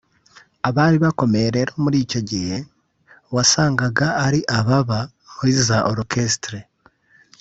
Abari 0.67 0.97
bakomeye 1.05 1.47
rero 1.57 1.71
muri 1.83 1.97
icyo 2.05 2.19
gihe 2.29 2.55
wasangaga 3.35 4.07
ari 4.25 4.39
ababaga 4.57 4.99
muri 5.35 5.51
za 5.67 5.77
Orchestre 5.93 6.57